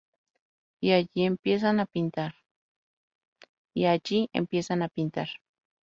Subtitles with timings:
[0.81, 2.33] Y allí empiezan a pintar.